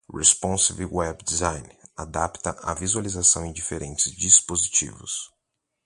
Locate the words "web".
0.91-1.23